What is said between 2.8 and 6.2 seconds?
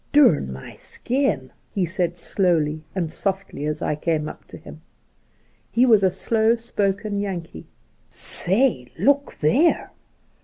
and softly, as I came up to him. He was a